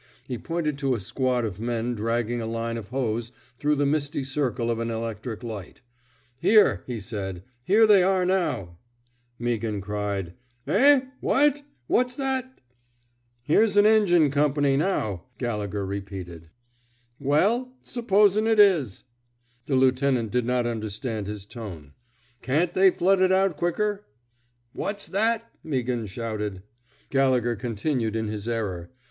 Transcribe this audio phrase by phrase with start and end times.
[0.27, 4.23] He pointed to a squad of men dragging a line of hose through the misty
[4.23, 5.81] circle of an electric light.
[6.39, 7.43] Here," he said.
[7.65, 8.79] Here they are, now."
[9.39, 10.33] Meaghan cried:
[10.67, 12.49] '^ Ehf Whatf What's thatf
[13.43, 16.49] "Here's an engine company now," Galle gher repeated.
[16.49, 19.03] 37 i THE SMOKE EATERS'' Weill Supposing it isf''
[19.67, 21.93] The lieutenant did not understand his tone.
[22.41, 24.07] Can't they flood it out quicker!
[24.07, 24.09] '^
[24.73, 26.63] What's thatf" Meaghan shouted.
[27.11, 28.89] Gallegher continued in his error.